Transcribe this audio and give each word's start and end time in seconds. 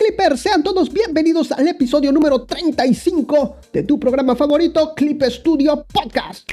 Clippers? 0.00 0.40
Sean 0.40 0.62
todos 0.62 0.90
bienvenidos 0.90 1.52
al 1.52 1.68
episodio 1.68 2.10
número 2.10 2.44
35 2.44 3.56
de 3.70 3.82
tu 3.82 4.00
programa 4.00 4.34
favorito, 4.34 4.94
Clip 4.96 5.22
Studio 5.24 5.84
Podcast. 5.92 6.48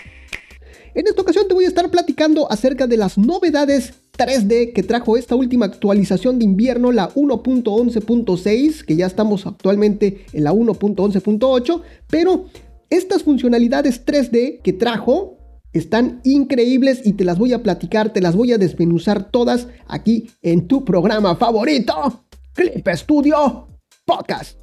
En 0.93 1.07
esta 1.07 1.21
ocasión 1.21 1.47
te 1.47 1.54
voy 1.54 1.63
a 1.63 1.70
estar 1.70 1.89
platicando 1.89 2.52
acerca 2.52 2.88
de 2.88 2.97
las 2.97 3.18
novedades 3.18 3.94
3D 4.18 4.73
que 4.73 4.83
trajo 4.83 5.15
esta 5.15 5.36
última 5.36 5.65
actualización 5.65 6.39
de 6.39 6.44
invierno, 6.44 6.91
la 6.91 7.10
1.11.6, 7.14 8.83
que 8.83 8.97
ya 8.97 9.05
estamos 9.05 9.48
actualmente 9.48 10.25
en 10.34 10.43
la 10.43 10.52
1.11.8, 10.52 11.82
pero 12.09 12.48
estas 12.89 13.23
funcionalidades 13.23 14.05
3D 14.05 14.61
que 14.61 14.73
trajo 14.73 15.38
están 15.71 16.20
increíbles 16.25 17.00
y 17.05 17.14
te 17.14 17.23
las 17.23 17.38
voy 17.38 17.54
a 17.54 17.64
platicar, 17.64 18.11
te 18.11 18.20
las 18.20 18.36
voy 18.36 18.52
a 18.52 18.57
desmenuzar 18.57 19.32
todas 19.32 19.68
aquí 19.88 20.32
en 20.41 20.68
tu 20.68 20.84
programa 20.84 21.38
favorito, 21.38 22.27
Clip 22.58 22.88
Studio 22.96 23.68
Podcast. 24.04 24.57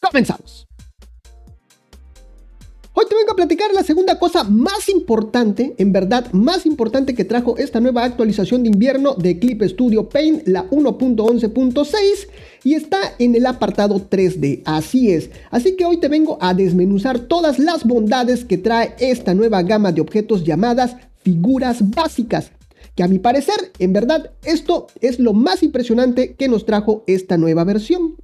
Comenzamos. 0.00 0.66
Hoy 2.94 3.04
te 3.10 3.14
vengo 3.14 3.32
a 3.32 3.36
platicar 3.36 3.74
la 3.74 3.82
segunda 3.82 4.18
cosa 4.18 4.44
más 4.44 4.88
importante, 4.88 5.74
en 5.76 5.92
verdad 5.92 6.32
más 6.32 6.64
importante 6.64 7.14
que 7.14 7.26
trajo 7.26 7.58
esta 7.58 7.78
nueva 7.78 8.04
actualización 8.04 8.62
de 8.62 8.70
invierno 8.70 9.14
de 9.16 9.38
Clip 9.38 9.62
Studio 9.64 10.08
Paint, 10.08 10.48
la 10.48 10.64
1.11.6, 10.70 12.28
y 12.64 12.72
está 12.72 13.00
en 13.18 13.34
el 13.34 13.44
apartado 13.44 14.08
3D, 14.08 14.62
así 14.64 15.12
es. 15.12 15.28
Así 15.50 15.76
que 15.76 15.84
hoy 15.84 15.98
te 16.00 16.08
vengo 16.08 16.38
a 16.40 16.54
desmenuzar 16.54 17.18
todas 17.18 17.58
las 17.58 17.84
bondades 17.84 18.46
que 18.46 18.56
trae 18.56 18.94
esta 18.98 19.34
nueva 19.34 19.62
gama 19.62 19.92
de 19.92 20.00
objetos 20.00 20.42
llamadas 20.42 20.96
figuras 21.22 21.90
básicas. 21.90 22.50
Que 22.94 23.02
a 23.02 23.08
mi 23.08 23.18
parecer, 23.18 23.72
en 23.78 23.92
verdad, 23.92 24.32
esto 24.44 24.86
es 25.00 25.18
lo 25.18 25.32
más 25.32 25.62
impresionante 25.62 26.34
que 26.34 26.48
nos 26.48 26.66
trajo 26.66 27.04
esta 27.06 27.38
nueva 27.38 27.64
versión. 27.64 28.16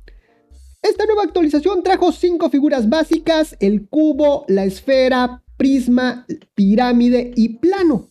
Esta 0.83 1.07
nueva 1.07 1.23
actualización 1.23 1.83
trajo 1.83 2.13
cinco 2.13 2.51
figuras 2.51 2.89
básicas, 2.89 3.57
el 3.61 3.89
cubo, 3.89 4.45
la 4.47 4.65
esfera, 4.65 5.43
prisma, 5.57 6.27
pirámide 6.55 7.33
y 7.35 7.59
plano. 7.59 8.09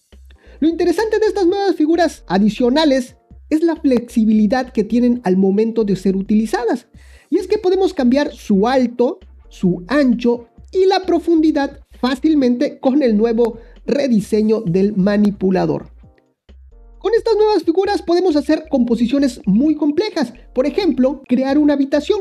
Lo 0.60 0.68
interesante 0.68 1.20
de 1.20 1.28
estas 1.28 1.46
nuevas 1.46 1.76
figuras 1.76 2.24
adicionales 2.28 3.16
es 3.50 3.62
la 3.64 3.76
flexibilidad 3.76 4.74
que 4.74 4.84
tienen 4.84 5.22
al 5.24 5.38
momento 5.38 5.84
de 5.84 5.96
ser 5.96 6.16
utilizadas. 6.16 6.88
Y 7.30 7.38
es 7.38 7.48
que 7.48 7.58
podemos 7.58 7.94
cambiar 7.94 8.34
su 8.34 8.68
alto, 8.68 9.20
su 9.50 9.84
ancho 9.88 10.48
y 10.72 10.86
la 10.86 11.02
profundidad 11.02 11.80
fácilmente 12.02 12.80
con 12.80 13.04
el 13.04 13.16
nuevo 13.16 13.60
rediseño 13.86 14.62
del 14.62 14.96
manipulador. 14.96 15.97
Con 17.08 17.16
estas 17.16 17.38
nuevas 17.38 17.64
figuras 17.64 18.02
podemos 18.02 18.36
hacer 18.36 18.66
composiciones 18.70 19.40
muy 19.46 19.76
complejas, 19.76 20.34
por 20.54 20.66
ejemplo, 20.66 21.22
crear 21.26 21.58
una 21.58 21.72
habitación 21.72 22.20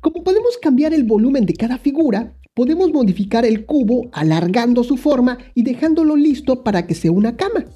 como 0.00 0.24
podemos 0.24 0.56
cambiar 0.56 0.94
el 0.94 1.04
volumen 1.04 1.44
de 1.44 1.52
cada 1.52 1.76
figura, 1.76 2.34
podemos 2.54 2.90
modificar 2.94 3.44
el 3.44 3.66
cubo 3.66 4.08
alargando 4.12 4.84
su 4.84 4.96
forma 4.96 5.36
y 5.54 5.64
dejándolo 5.64 6.16
listo 6.16 6.64
para 6.64 6.86
que 6.86 6.94
sea 6.94 7.12
una 7.12 7.36
cama. 7.36 7.66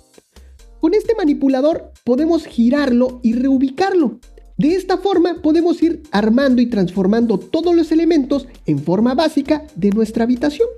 Con 0.80 0.94
este 0.94 1.14
manipulador 1.14 1.92
podemos 2.04 2.46
girarlo 2.46 3.20
y 3.22 3.34
reubicarlo. 3.34 4.18
De 4.56 4.76
esta 4.76 4.96
forma 4.96 5.42
podemos 5.42 5.82
ir 5.82 6.04
armando 6.10 6.62
y 6.62 6.70
transformando 6.70 7.38
todos 7.38 7.76
los 7.76 7.92
elementos 7.92 8.48
en 8.64 8.78
forma 8.78 9.14
básica 9.14 9.66
de 9.76 9.90
nuestra 9.90 10.24
habitación. 10.24 10.68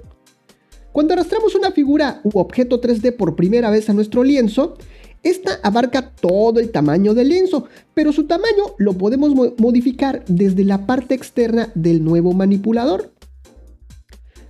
Cuando 0.93 1.15
arrastramos 1.15 1.55
una 1.55 1.71
figura 1.71 2.21
u 2.23 2.39
objeto 2.39 2.81
3D 2.81 3.17
por 3.17 3.35
primera 3.35 3.71
vez 3.71 3.89
a 3.89 3.95
nuestro 3.95 4.25
lienzo, 4.25 4.77
esta 5.23 5.61
abarca 5.63 6.11
todo 6.11 6.59
el 6.59 6.71
tamaño 6.71 7.15
del 7.15 7.29
lienzo, 7.29 7.67
pero 7.95 8.13
su 8.13 8.25
tamaño 8.25 8.65
lo 8.79 8.95
podemos 8.95 9.33
modificar 9.59 10.25
desde 10.27 10.65
la 10.65 10.87
parte 10.87 11.15
externa 11.15 11.71
del 11.75 12.05
nuevo 12.05 12.33
manipulador. 12.33 13.13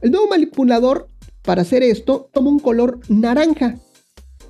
El 0.00 0.11
nuevo 0.11 0.28
manipulador, 0.28 1.09
para 1.43 1.62
hacer 1.62 1.82
esto, 1.82 2.31
toma 2.32 2.50
un 2.50 2.59
color 2.59 3.00
naranja. 3.09 3.78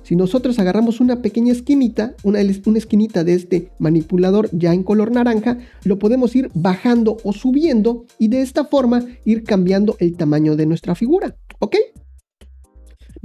Si 0.03 0.15
nosotros 0.15 0.59
agarramos 0.59 0.99
una 0.99 1.21
pequeña 1.21 1.51
esquinita, 1.51 2.15
una, 2.23 2.39
una 2.65 2.77
esquinita 2.77 3.23
de 3.23 3.33
este 3.33 3.71
manipulador 3.79 4.49
ya 4.51 4.73
en 4.73 4.83
color 4.83 5.11
naranja, 5.11 5.57
lo 5.83 5.99
podemos 5.99 6.35
ir 6.35 6.51
bajando 6.53 7.17
o 7.23 7.33
subiendo 7.33 8.05
y 8.17 8.29
de 8.29 8.41
esta 8.41 8.65
forma 8.65 9.05
ir 9.25 9.43
cambiando 9.43 9.95
el 9.99 10.15
tamaño 10.15 10.55
de 10.55 10.65
nuestra 10.65 10.95
figura. 10.95 11.35
¿Ok? 11.59 11.75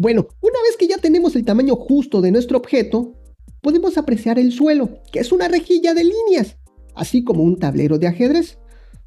Bueno, 0.01 0.29
una 0.41 0.63
vez 0.63 0.77
que 0.79 0.87
ya 0.87 0.99
tenemos 0.99 1.35
el 1.35 1.45
tamaño 1.45 1.75
justo 1.75 2.21
de 2.21 2.31
nuestro 2.31 2.57
objeto, 2.57 3.15
podemos 3.61 3.99
apreciar 3.99 4.39
el 4.39 4.53
suelo, 4.53 5.01
que 5.11 5.19
es 5.19 5.33
una 5.33 5.49
rejilla 5.49 5.93
de 5.93 6.05
líneas, 6.05 6.57
así 6.95 7.25
como 7.25 7.43
un 7.43 7.59
tablero 7.59 7.99
de 7.99 8.07
ajedrez. 8.07 8.59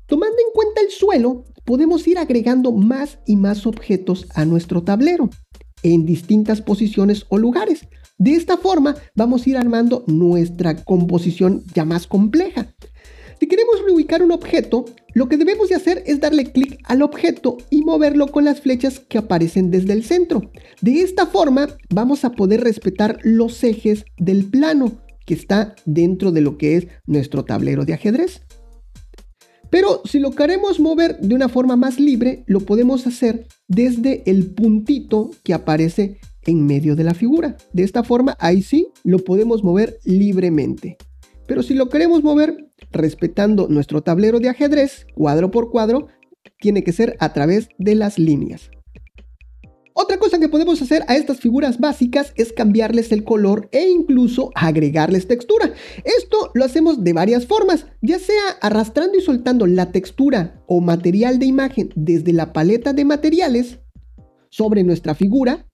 Tomando 0.05 0.35
en 0.35 0.53
cuenta 0.53 0.81
el 0.81 0.91
suelo, 0.91 1.45
podemos 1.63 2.05
ir 2.09 2.17
agregando 2.17 2.73
más 2.73 3.19
y 3.25 3.37
más 3.37 3.65
objetos 3.65 4.27
a 4.35 4.43
nuestro 4.43 4.83
tablero, 4.83 5.29
en 5.81 6.05
distintas 6.05 6.61
posiciones 6.61 7.25
o 7.29 7.37
lugares. 7.37 7.87
De 8.17 8.31
esta 8.31 8.57
forma 8.57 8.97
vamos 9.15 9.47
a 9.47 9.49
ir 9.49 9.55
armando 9.55 10.03
nuestra 10.07 10.75
composición 10.83 11.63
ya 11.73 11.85
más 11.85 12.05
compleja. 12.05 12.75
Si 13.39 13.47
queremos 13.47 13.81
reubicar 13.85 14.21
un 14.23 14.33
objeto, 14.33 14.83
lo 15.13 15.27
que 15.27 15.37
debemos 15.37 15.69
de 15.69 15.75
hacer 15.75 16.03
es 16.05 16.19
darle 16.19 16.51
clic 16.51 16.79
al 16.85 17.01
objeto 17.01 17.57
y 17.69 17.83
moverlo 17.83 18.27
con 18.27 18.45
las 18.45 18.61
flechas 18.61 18.99
que 18.99 19.17
aparecen 19.17 19.71
desde 19.71 19.93
el 19.93 20.03
centro. 20.03 20.51
De 20.81 21.01
esta 21.01 21.25
forma 21.25 21.67
vamos 21.89 22.23
a 22.23 22.31
poder 22.31 22.61
respetar 22.61 23.19
los 23.23 23.63
ejes 23.63 24.05
del 24.17 24.45
plano 24.45 25.01
que 25.25 25.33
está 25.33 25.75
dentro 25.85 26.31
de 26.31 26.41
lo 26.41 26.57
que 26.57 26.77
es 26.77 26.87
nuestro 27.05 27.43
tablero 27.45 27.85
de 27.85 27.93
ajedrez. 27.93 28.41
Pero 29.69 30.01
si 30.03 30.19
lo 30.19 30.31
queremos 30.31 30.79
mover 30.79 31.17
de 31.19 31.33
una 31.33 31.47
forma 31.47 31.77
más 31.77 31.99
libre, 31.99 32.43
lo 32.45 32.59
podemos 32.59 33.07
hacer 33.07 33.47
desde 33.67 34.21
el 34.29 34.47
puntito 34.47 35.31
que 35.43 35.53
aparece 35.53 36.19
en 36.45 36.65
medio 36.65 36.95
de 36.95 37.05
la 37.05 37.13
figura. 37.13 37.55
De 37.71 37.83
esta 37.83 38.03
forma, 38.03 38.35
ahí 38.39 38.63
sí, 38.63 38.87
lo 39.03 39.19
podemos 39.19 39.63
mover 39.63 39.97
libremente. 40.03 40.97
Pero 41.47 41.63
si 41.63 41.73
lo 41.73 41.89
queremos 41.89 42.23
mover 42.23 42.70
respetando 42.91 43.67
nuestro 43.67 44.01
tablero 44.01 44.39
de 44.39 44.49
ajedrez, 44.49 45.07
cuadro 45.15 45.51
por 45.51 45.71
cuadro, 45.71 46.07
tiene 46.59 46.83
que 46.83 46.93
ser 46.93 47.15
a 47.19 47.33
través 47.33 47.69
de 47.77 47.95
las 47.95 48.19
líneas. 48.19 48.71
Otra 49.93 50.17
cosa 50.17 50.39
que 50.39 50.47
podemos 50.47 50.81
hacer 50.81 51.03
a 51.07 51.15
estas 51.15 51.39
figuras 51.39 51.79
básicas 51.79 52.31
es 52.35 52.53
cambiarles 52.53 53.11
el 53.11 53.23
color 53.23 53.67
e 53.71 53.89
incluso 53.89 54.49
agregarles 54.55 55.27
textura. 55.27 55.73
Esto 56.05 56.51
lo 56.53 56.63
hacemos 56.63 57.03
de 57.03 57.13
varias 57.13 57.45
formas, 57.45 57.87
ya 58.01 58.17
sea 58.17 58.41
arrastrando 58.61 59.17
y 59.17 59.21
soltando 59.21 59.67
la 59.67 59.91
textura 59.91 60.63
o 60.67 60.79
material 60.79 61.39
de 61.39 61.45
imagen 61.45 61.89
desde 61.95 62.31
la 62.31 62.53
paleta 62.53 62.93
de 62.93 63.05
materiales 63.05 63.79
sobre 64.49 64.83
nuestra 64.83 65.13
figura 65.13 65.67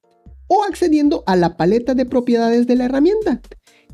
o 0.47 0.63
accediendo 0.63 1.23
a 1.27 1.35
la 1.35 1.55
paleta 1.55 1.93
de 1.93 2.05
propiedades 2.05 2.65
de 2.65 2.75
la 2.75 2.85
herramienta. 2.85 3.41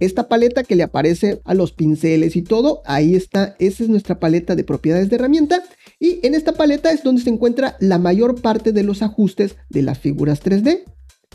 Esta 0.04 0.28
paleta 0.28 0.66
que 0.66 0.76
le 0.76 0.84
aparece 0.84 1.40
a 1.46 1.54
los 1.54 1.72
pinceles 1.72 2.36
y 2.36 2.42
todo, 2.42 2.82
ahí 2.84 3.16
está, 3.16 3.56
esa 3.60 3.84
es 3.84 3.90
nuestra 3.90 4.20
paleta 4.20 4.54
de 4.54 4.66
propiedades 4.66 5.10
de 5.10 5.16
herramienta. 5.16 5.64
Y 5.98 6.20
en 6.28 6.36
esta 6.36 6.52
paleta 6.52 6.92
es 6.92 7.04
donde 7.04 7.22
se 7.22 7.30
encuentra 7.30 7.78
la 7.80 8.00
mayor 8.00 8.42
parte 8.42 8.74
de 8.74 8.84
los 8.84 9.02
ajustes 9.02 9.56
de 9.70 9.82
las 9.82 10.00
figuras 10.00 10.44
3D. 10.44 10.84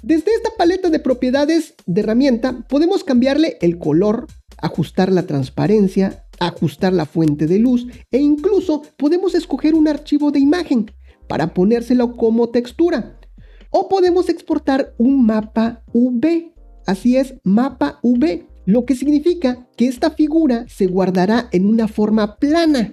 Desde 0.02 0.32
esta 0.34 0.50
paleta 0.58 0.90
de 0.90 0.98
propiedades 0.98 1.76
de 1.86 2.02
herramienta 2.02 2.66
podemos 2.68 3.04
cambiarle 3.04 3.56
el 3.62 3.78
color, 3.78 4.26
ajustar 4.58 5.10
la 5.12 5.22
transparencia, 5.22 6.26
ajustar 6.38 6.92
la 6.92 7.06
fuente 7.06 7.46
de 7.46 7.58
luz 7.60 7.86
e 8.10 8.18
incluso 8.18 8.82
podemos 8.98 9.34
escoger 9.34 9.74
un 9.74 9.88
archivo 9.88 10.30
de 10.30 10.40
imagen 10.40 10.90
para 11.26 11.54
ponérselo 11.54 12.18
como 12.18 12.50
textura. 12.50 13.18
O 13.70 13.88
podemos 13.88 14.28
exportar 14.28 14.92
un 14.98 15.24
mapa 15.24 15.84
V. 15.94 16.52
Así 16.84 17.16
es, 17.16 17.34
mapa 17.44 17.98
V 18.02 18.46
lo 18.68 18.84
que 18.84 18.94
significa 18.94 19.66
que 19.78 19.88
esta 19.88 20.10
figura 20.10 20.66
se 20.68 20.88
guardará 20.88 21.48
en 21.52 21.64
una 21.64 21.88
forma 21.88 22.36
plana. 22.36 22.92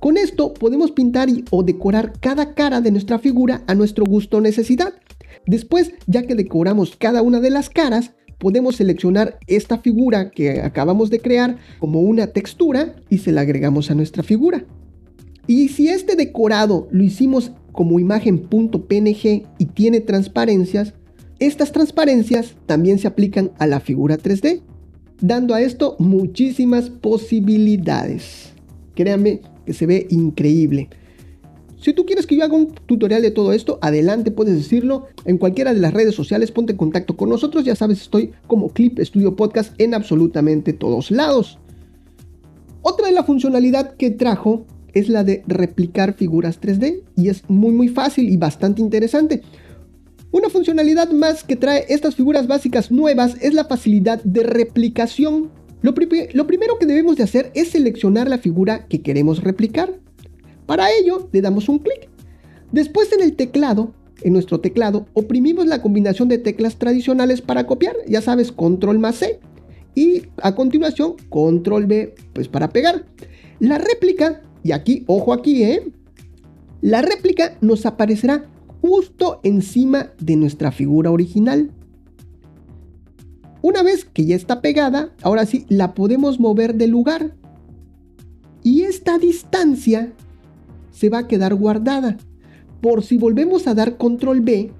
Con 0.00 0.16
esto 0.16 0.54
podemos 0.54 0.92
pintar 0.92 1.28
o 1.50 1.62
decorar 1.62 2.14
cada 2.20 2.54
cara 2.54 2.80
de 2.80 2.90
nuestra 2.90 3.18
figura 3.18 3.62
a 3.66 3.74
nuestro 3.74 4.06
gusto 4.06 4.38
o 4.38 4.40
necesidad. 4.40 4.94
Después, 5.46 5.92
ya 6.06 6.22
que 6.22 6.34
decoramos 6.34 6.96
cada 6.96 7.20
una 7.20 7.40
de 7.40 7.50
las 7.50 7.68
caras, 7.68 8.12
podemos 8.38 8.76
seleccionar 8.76 9.38
esta 9.46 9.76
figura 9.76 10.30
que 10.30 10.62
acabamos 10.62 11.10
de 11.10 11.20
crear 11.20 11.58
como 11.78 12.00
una 12.00 12.28
textura 12.28 12.96
y 13.10 13.18
se 13.18 13.30
la 13.30 13.42
agregamos 13.42 13.90
a 13.90 13.94
nuestra 13.94 14.22
figura. 14.22 14.64
Y 15.46 15.68
si 15.68 15.88
este 15.88 16.16
decorado 16.16 16.88
lo 16.90 17.04
hicimos 17.04 17.52
como 17.72 18.00
imagen 18.00 18.48
.png 18.48 19.42
y 19.58 19.66
tiene 19.74 20.00
transparencias, 20.00 20.94
estas 21.46 21.72
transparencias 21.72 22.54
también 22.66 22.98
se 22.98 23.08
aplican 23.08 23.52
a 23.58 23.66
la 23.66 23.80
figura 23.80 24.18
3D, 24.18 24.60
dando 25.20 25.54
a 25.54 25.60
esto 25.60 25.96
muchísimas 25.98 26.90
posibilidades. 26.90 28.52
Créanme 28.94 29.40
que 29.64 29.72
se 29.72 29.86
ve 29.86 30.06
increíble. 30.10 30.88
Si 31.80 31.92
tú 31.92 32.06
quieres 32.06 32.26
que 32.26 32.36
yo 32.36 32.44
haga 32.44 32.54
un 32.54 32.72
tutorial 32.86 33.22
de 33.22 33.32
todo 33.32 33.52
esto, 33.52 33.78
adelante, 33.82 34.30
puedes 34.30 34.54
decirlo 34.54 35.08
en 35.24 35.36
cualquiera 35.36 35.74
de 35.74 35.80
las 35.80 35.92
redes 35.92 36.14
sociales, 36.14 36.52
ponte 36.52 36.72
en 36.72 36.78
contacto 36.78 37.16
con 37.16 37.28
nosotros, 37.28 37.64
ya 37.64 37.74
sabes, 37.74 38.02
estoy 38.02 38.30
como 38.46 38.68
Clip 38.68 39.00
Studio 39.00 39.34
Podcast 39.34 39.74
en 39.80 39.94
absolutamente 39.94 40.72
todos 40.72 41.10
lados. 41.10 41.58
Otra 42.82 43.08
de 43.08 43.12
la 43.12 43.24
funcionalidad 43.24 43.96
que 43.96 44.10
trajo 44.10 44.64
es 44.92 45.08
la 45.08 45.24
de 45.24 45.42
replicar 45.46 46.14
figuras 46.14 46.60
3D 46.60 47.02
y 47.16 47.28
es 47.28 47.48
muy 47.48 47.72
muy 47.72 47.88
fácil 47.88 48.28
y 48.28 48.36
bastante 48.36 48.80
interesante. 48.80 49.42
Una 50.32 50.48
funcionalidad 50.48 51.10
más 51.10 51.44
que 51.44 51.56
trae 51.56 51.84
estas 51.90 52.14
figuras 52.14 52.46
básicas 52.46 52.90
nuevas 52.90 53.36
es 53.42 53.52
la 53.52 53.66
facilidad 53.66 54.22
de 54.24 54.42
replicación. 54.42 55.50
Lo, 55.82 55.92
primero 55.94 56.78
que 56.80 56.86
debemos 56.86 57.16
de 57.16 57.24
hacer 57.24 57.52
es 57.54 57.68
seleccionar 57.68 58.30
la 58.30 58.38
figura 58.38 58.86
que 58.88 59.02
queremos 59.02 59.44
replicar. 59.44 59.92
Para 60.64 60.90
ello 60.90 61.28
le 61.32 61.42
damos 61.42 61.68
un 61.68 61.80
clic. 61.80 62.08
Después 62.72 63.12
en 63.12 63.20
el 63.20 63.36
teclado, 63.36 63.92
en 64.22 64.32
nuestro 64.32 64.60
teclado, 64.60 65.06
oprimimos 65.12 65.66
la 65.66 65.82
combinación 65.82 66.28
de 66.28 66.38
teclas 66.38 66.78
tradicionales 66.78 67.42
para 67.42 67.66
copiar. 67.66 67.94
Ya 68.08 68.22
sabes, 68.22 68.52
control 68.52 68.98
más 68.98 69.16
C. 69.16 69.38
Y 69.94 70.22
a 70.38 70.54
continuación, 70.54 71.16
control 71.28 71.84
B, 71.84 72.14
pues 72.32 72.48
para 72.48 72.70
pegar. 72.70 73.04
La 73.58 73.76
réplica, 73.76 74.40
y 74.62 74.72
aquí, 74.72 75.04
ojo 75.08 75.34
aquí, 75.34 75.62
¿eh? 75.62 75.92
La 76.80 77.02
réplica 77.02 77.58
nos 77.60 77.84
aparecerá 77.84 78.46
justo 78.82 79.40
encima 79.44 80.08
de 80.18 80.34
nuestra 80.34 80.72
figura 80.72 81.12
original. 81.12 81.70
Una 83.62 83.84
vez 83.84 84.04
que 84.04 84.26
ya 84.26 84.34
está 84.34 84.60
pegada, 84.60 85.12
ahora 85.22 85.46
sí 85.46 85.64
la 85.68 85.94
podemos 85.94 86.40
mover 86.40 86.74
de 86.74 86.88
lugar. 86.88 87.36
Y 88.64 88.82
esta 88.82 89.18
distancia 89.18 90.12
se 90.90 91.08
va 91.08 91.18
a 91.18 91.28
quedar 91.28 91.54
guardada. 91.54 92.16
Por 92.80 93.04
si 93.04 93.18
volvemos 93.18 93.68
a 93.68 93.74
dar 93.74 93.96
control 93.98 94.40
B, 94.40 94.72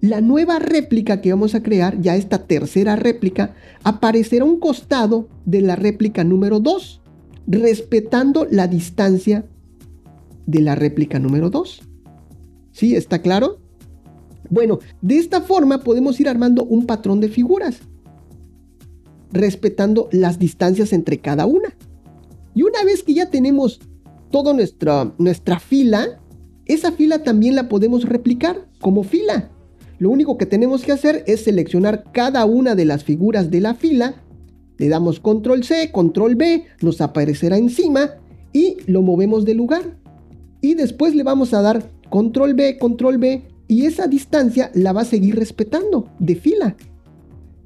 la 0.00 0.22
nueva 0.22 0.58
réplica 0.58 1.20
que 1.20 1.30
vamos 1.30 1.54
a 1.54 1.62
crear, 1.62 2.00
ya 2.00 2.16
esta 2.16 2.46
tercera 2.46 2.96
réplica, 2.96 3.54
aparecerá 3.82 4.46
un 4.46 4.58
costado 4.58 5.28
de 5.44 5.60
la 5.60 5.76
réplica 5.76 6.24
número 6.24 6.60
2, 6.60 7.02
respetando 7.46 8.46
la 8.50 8.68
distancia 8.68 9.44
de 10.46 10.60
la 10.60 10.74
réplica 10.74 11.18
número 11.18 11.50
2. 11.50 11.93
¿Sí? 12.74 12.96
¿Está 12.96 13.20
claro? 13.20 13.60
Bueno, 14.50 14.80
de 15.00 15.16
esta 15.16 15.40
forma 15.40 15.78
podemos 15.78 16.18
ir 16.18 16.28
armando 16.28 16.64
un 16.64 16.86
patrón 16.86 17.20
de 17.20 17.28
figuras, 17.28 17.78
respetando 19.32 20.08
las 20.10 20.40
distancias 20.40 20.92
entre 20.92 21.18
cada 21.18 21.46
una. 21.46 21.74
Y 22.52 22.64
una 22.64 22.82
vez 22.84 23.04
que 23.04 23.14
ya 23.14 23.30
tenemos 23.30 23.80
toda 24.30 24.52
nuestra, 24.52 25.14
nuestra 25.18 25.60
fila, 25.60 26.20
esa 26.66 26.90
fila 26.90 27.22
también 27.22 27.54
la 27.54 27.68
podemos 27.68 28.04
replicar 28.04 28.68
como 28.80 29.04
fila. 29.04 29.50
Lo 30.00 30.10
único 30.10 30.36
que 30.36 30.46
tenemos 30.46 30.82
que 30.82 30.92
hacer 30.92 31.22
es 31.28 31.44
seleccionar 31.44 32.04
cada 32.10 32.44
una 32.44 32.74
de 32.74 32.86
las 32.86 33.04
figuras 33.04 33.52
de 33.52 33.60
la 33.60 33.74
fila, 33.74 34.16
le 34.78 34.88
damos 34.88 35.20
control 35.20 35.62
C, 35.62 35.92
control 35.92 36.34
B, 36.34 36.64
nos 36.82 37.00
aparecerá 37.00 37.56
encima 37.56 38.16
y 38.52 38.78
lo 38.86 39.00
movemos 39.00 39.44
de 39.44 39.54
lugar. 39.54 39.96
Y 40.60 40.74
después 40.74 41.14
le 41.14 41.22
vamos 41.22 41.54
a 41.54 41.62
dar 41.62 41.88
control 42.14 42.54
B, 42.54 42.78
control 42.78 43.18
B, 43.18 43.42
y 43.66 43.86
esa 43.86 44.06
distancia 44.06 44.70
la 44.72 44.92
va 44.92 45.00
a 45.00 45.04
seguir 45.04 45.34
respetando 45.34 46.10
de 46.20 46.36
fila. 46.36 46.76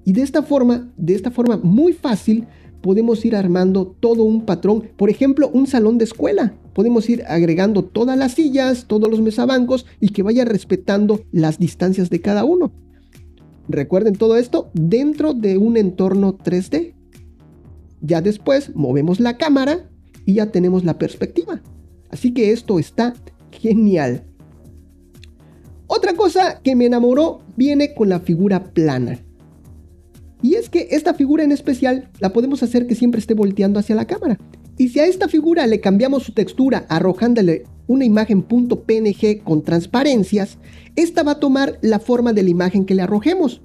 Y 0.06 0.14
de 0.14 0.22
esta 0.22 0.42
forma, 0.42 0.90
de 0.96 1.14
esta 1.14 1.30
forma 1.30 1.58
muy 1.58 1.92
fácil, 1.92 2.46
podemos 2.80 3.22
ir 3.26 3.36
armando 3.36 3.94
todo 4.00 4.22
un 4.22 4.46
patrón. 4.46 4.84
Por 4.96 5.10
ejemplo, 5.10 5.50
un 5.52 5.66
salón 5.66 5.98
de 5.98 6.06
escuela. 6.06 6.54
Podemos 6.72 7.10
ir 7.10 7.24
agregando 7.28 7.84
todas 7.84 8.16
las 8.16 8.32
sillas, 8.32 8.86
todos 8.86 9.10
los 9.10 9.20
mesabancos 9.20 9.84
y 10.00 10.08
que 10.08 10.22
vaya 10.22 10.46
respetando 10.46 11.20
las 11.30 11.58
distancias 11.58 12.08
de 12.08 12.22
cada 12.22 12.46
uno. 12.46 12.72
Recuerden 13.68 14.14
todo 14.14 14.38
esto 14.38 14.70
dentro 14.72 15.34
de 15.34 15.58
un 15.58 15.76
entorno 15.76 16.38
3D. 16.38 16.94
Ya 18.00 18.22
después 18.22 18.74
movemos 18.74 19.20
la 19.20 19.36
cámara 19.36 19.90
y 20.24 20.32
ya 20.32 20.50
tenemos 20.50 20.86
la 20.86 20.96
perspectiva. 20.96 21.60
Así 22.08 22.32
que 22.32 22.50
esto 22.52 22.78
está 22.78 23.12
genial. 23.50 24.24
Otra 25.88 26.12
cosa 26.12 26.60
que 26.62 26.76
me 26.76 26.84
enamoró 26.84 27.40
viene 27.56 27.94
con 27.94 28.10
la 28.10 28.20
figura 28.20 28.62
plana. 28.72 29.18
Y 30.42 30.54
es 30.54 30.68
que 30.68 30.88
esta 30.90 31.14
figura 31.14 31.42
en 31.42 31.50
especial 31.50 32.10
la 32.20 32.32
podemos 32.32 32.62
hacer 32.62 32.86
que 32.86 32.94
siempre 32.94 33.18
esté 33.18 33.32
volteando 33.32 33.80
hacia 33.80 33.96
la 33.96 34.06
cámara. 34.06 34.38
Y 34.76 34.90
si 34.90 35.00
a 35.00 35.06
esta 35.06 35.28
figura 35.28 35.66
le 35.66 35.80
cambiamos 35.80 36.22
su 36.22 36.32
textura 36.32 36.84
arrojándole 36.90 37.64
una 37.86 38.04
imagen 38.04 38.42
.png 38.42 39.42
con 39.42 39.62
transparencias, 39.62 40.58
esta 40.94 41.22
va 41.22 41.32
a 41.32 41.40
tomar 41.40 41.78
la 41.80 41.98
forma 41.98 42.34
de 42.34 42.42
la 42.42 42.50
imagen 42.50 42.84
que 42.84 42.94
le 42.94 43.02
arrojemos. 43.02 43.62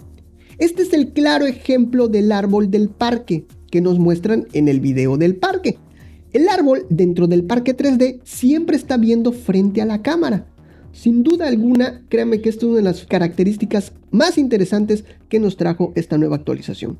Este 0.60 0.84
es 0.84 0.94
el 0.94 1.12
claro 1.12 1.46
ejemplo 1.46 2.08
del 2.08 2.32
árbol 2.32 2.72
del 2.72 2.90
parque 2.90 3.46
que 3.70 3.82
nos 3.82 4.00
muestran 4.00 4.48
en 4.54 4.70
el 4.70 4.80
video 4.80 5.18
del 5.18 5.36
parque. 5.36 5.78
El 6.32 6.48
árbol 6.48 6.86
dentro 6.90 7.28
del 7.28 7.44
parque 7.44 7.76
3D 7.76 8.22
siempre 8.24 8.78
está 8.78 8.96
viendo 8.96 9.34
frente 9.34 9.82
a 9.82 9.86
la 9.86 10.02
cámara. 10.02 10.48
Sin 10.94 11.24
duda 11.24 11.48
alguna, 11.48 12.06
créanme 12.08 12.40
que 12.40 12.50
esta 12.50 12.66
es 12.66 12.70
una 12.70 12.78
de 12.78 12.84
las 12.84 13.06
características 13.06 13.94
más 14.12 14.38
interesantes 14.38 15.04
que 15.28 15.40
nos 15.40 15.58
trajo 15.58 15.92
esta 15.96 16.18
nueva 16.18 16.36
actualización. 16.38 16.98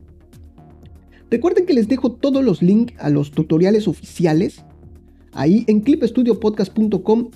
Recuerden 1.30 1.66
que 1.66 1.74
les 1.74 1.88
dejo 1.88 2.12
todos 2.12 2.44
los 2.44 2.62
links 2.62 2.94
a 3.00 3.10
los 3.10 3.32
tutoriales 3.32 3.88
oficiales 3.88 4.66
ahí 5.32 5.64
en 5.68 5.82
clipstudiopodcast.com 5.82 7.30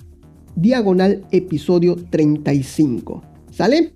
diagonal 0.56 1.24
episodio 1.30 1.96
35. 2.10 3.22
¿Sale? 3.50 3.92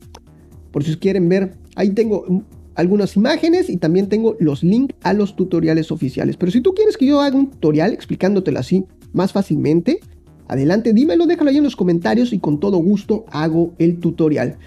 Por 0.70 0.84
si 0.84 0.96
quieren 0.96 1.28
ver, 1.28 1.56
ahí 1.74 1.90
tengo 1.90 2.44
algunas 2.76 3.16
imágenes 3.16 3.68
y 3.70 3.76
también 3.76 4.08
tengo 4.08 4.36
los 4.38 4.62
links 4.62 4.94
a 5.02 5.12
los 5.12 5.34
tutoriales 5.34 5.90
oficiales. 5.90 6.36
Pero 6.36 6.52
si 6.52 6.60
tú 6.60 6.74
quieres 6.74 6.96
que 6.96 7.06
yo 7.06 7.20
haga 7.20 7.36
un 7.36 7.50
tutorial 7.50 7.92
explicándotelo 7.92 8.60
así 8.60 8.84
más 9.12 9.32
fácilmente, 9.32 10.00
Adelante, 10.48 10.92
dímelo, 10.92 11.26
déjalo 11.26 11.50
ahí 11.50 11.58
en 11.58 11.64
los 11.64 11.76
comentarios 11.76 12.32
y 12.32 12.38
con 12.38 12.60
todo 12.60 12.78
gusto 12.78 13.24
hago 13.30 13.74
el 13.78 14.00
tutorial. 14.00 14.58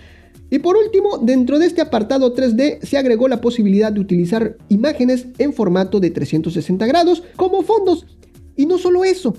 Y 0.50 0.60
por 0.60 0.78
último, 0.78 1.18
dentro 1.18 1.60
de 1.60 1.66
este 1.66 1.82
apartado 1.82 2.34
3D 2.34 2.82
se 2.82 2.98
agregó 2.98 3.28
la 3.28 3.42
posibilidad 3.42 3.92
de 3.92 4.00
utilizar 4.00 4.58
imágenes 4.70 5.28
en 5.38 5.54
formato 5.54 6.00
de 6.00 6.12
360 6.12 6.86
grados 6.86 7.24
como 7.36 7.64
fondos. 7.64 8.06
Y 8.56 8.66
no 8.66 8.78
solo 8.78 9.04
eso, 9.04 9.36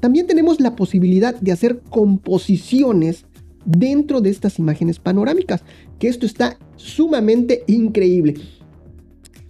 también 0.00 0.26
tenemos 0.26 0.60
la 0.60 0.76
posibilidad 0.76 1.34
de 1.34 1.52
hacer 1.52 1.80
composiciones 1.90 3.26
dentro 3.64 4.20
de 4.20 4.30
estas 4.30 4.58
imágenes 4.58 4.98
panorámicas, 4.98 5.62
que 5.98 6.08
esto 6.08 6.26
está 6.26 6.58
sumamente 6.76 7.64
increíble. 7.66 8.34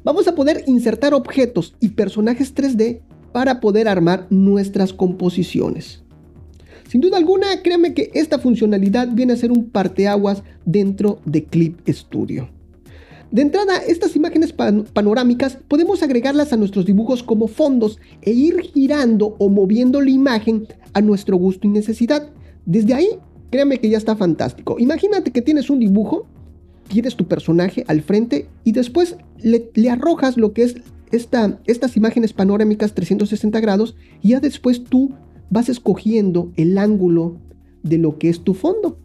Vamos 0.02 0.28
a 0.28 0.34
poder 0.34 0.64
insertar 0.66 1.14
objetos 1.14 1.74
y 1.80 1.90
personajes 1.90 2.54
3D 2.54 3.00
para 3.32 3.60
poder 3.60 3.86
armar 3.86 4.26
nuestras 4.30 4.92
composiciones. 4.92 6.05
Sin 6.88 7.00
duda 7.00 7.16
alguna, 7.16 7.62
créanme 7.62 7.94
que 7.94 8.10
esta 8.14 8.38
funcionalidad 8.38 9.08
viene 9.12 9.32
a 9.32 9.36
ser 9.36 9.50
un 9.50 9.70
parteaguas 9.70 10.42
dentro 10.64 11.20
de 11.24 11.44
Clip 11.44 11.78
Studio. 11.88 12.48
De 13.32 13.42
entrada, 13.42 13.78
estas 13.78 14.14
imágenes 14.14 14.52
panorámicas 14.52 15.58
podemos 15.66 16.02
agregarlas 16.02 16.52
a 16.52 16.56
nuestros 16.56 16.86
dibujos 16.86 17.24
como 17.24 17.48
fondos 17.48 17.98
e 18.22 18.30
ir 18.30 18.60
girando 18.60 19.34
o 19.38 19.48
moviendo 19.48 20.00
la 20.00 20.10
imagen 20.10 20.68
a 20.92 21.00
nuestro 21.00 21.36
gusto 21.36 21.66
y 21.66 21.70
necesidad. 21.70 22.30
Desde 22.66 22.94
ahí, 22.94 23.08
créanme 23.50 23.78
que 23.78 23.90
ya 23.90 23.98
está 23.98 24.14
fantástico. 24.14 24.76
Imagínate 24.78 25.32
que 25.32 25.42
tienes 25.42 25.70
un 25.70 25.80
dibujo, 25.80 26.26
tienes 26.86 27.16
tu 27.16 27.26
personaje 27.26 27.84
al 27.88 28.02
frente 28.02 28.48
y 28.62 28.72
después 28.72 29.16
le, 29.38 29.70
arrojas 29.90 30.36
lo 30.36 30.52
que 30.52 30.62
es 30.62 30.76
estas 31.10 31.96
imágenes 31.96 32.32
panorámicas 32.32 32.94
360 32.94 33.60
grados 33.60 33.96
y 34.22 34.30
ya 34.30 34.40
después 34.40 34.84
tú 34.84 35.12
vas 35.50 35.68
escogiendo 35.68 36.52
el 36.56 36.78
ángulo 36.78 37.36
de 37.82 37.98
lo 37.98 38.18
que 38.18 38.28
es 38.28 38.40
tu 38.40 38.54
fondo. 38.54 38.98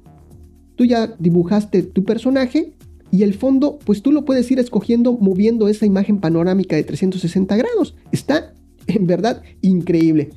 Tú 0.75 0.85
ya 0.85 1.15
dibujaste 1.19 1.83
tu 1.83 2.03
personaje 2.03 2.73
y 3.11 3.23
el 3.23 3.33
fondo, 3.33 3.77
pues 3.85 4.01
tú 4.01 4.11
lo 4.11 4.25
puedes 4.25 4.49
ir 4.51 4.59
escogiendo 4.59 5.13
moviendo 5.13 5.67
esa 5.67 5.85
imagen 5.85 6.19
panorámica 6.19 6.75
de 6.75 6.83
360 6.83 7.55
grados. 7.57 7.95
Está 8.11 8.53
en 8.87 9.05
verdad 9.05 9.43
increíble. 9.61 10.29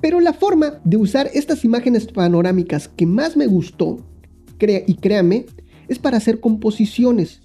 Pero 0.00 0.20
la 0.20 0.32
forma 0.32 0.80
de 0.84 0.96
usar 0.96 1.30
estas 1.34 1.64
imágenes 1.64 2.06
panorámicas 2.06 2.88
que 2.88 3.06
más 3.06 3.36
me 3.36 3.46
gustó, 3.46 3.98
y 4.60 4.94
créame, 4.94 5.46
es 5.88 5.98
para 5.98 6.16
hacer 6.16 6.40
composiciones. 6.40 7.40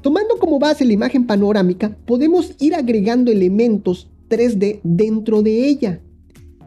Tomando 0.00 0.38
como 0.38 0.58
base 0.58 0.84
la 0.84 0.92
imagen 0.92 1.26
panorámica, 1.26 1.96
podemos 2.06 2.54
ir 2.60 2.74
agregando 2.74 3.30
elementos 3.30 4.08
3D 4.28 4.80
dentro 4.82 5.42
de 5.42 5.66
ella 5.66 6.00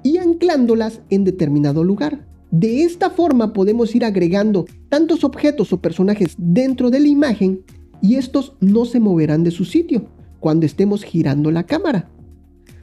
y 0.03 0.17
anclándolas 0.17 1.01
en 1.09 1.23
determinado 1.23 1.83
lugar. 1.83 2.25
De 2.51 2.83
esta 2.83 3.09
forma 3.09 3.53
podemos 3.53 3.93
ir 3.95 4.03
agregando 4.03 4.65
tantos 4.89 5.23
objetos 5.23 5.71
o 5.71 5.81
personajes 5.81 6.35
dentro 6.37 6.89
de 6.89 6.99
la 6.99 7.07
imagen 7.07 7.61
y 8.01 8.15
estos 8.15 8.53
no 8.59 8.85
se 8.85 8.99
moverán 8.99 9.43
de 9.43 9.51
su 9.51 9.65
sitio 9.65 10.05
cuando 10.39 10.65
estemos 10.65 11.03
girando 11.03 11.51
la 11.51 11.65
cámara, 11.65 12.09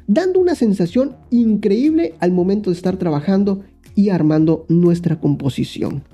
dando 0.06 0.40
una 0.40 0.54
sensación 0.54 1.16
increíble 1.30 2.14
al 2.20 2.32
momento 2.32 2.70
de 2.70 2.76
estar 2.76 2.96
trabajando 2.96 3.64
y 3.94 4.10
armando 4.10 4.66
nuestra 4.68 5.18
composición. 5.18 6.04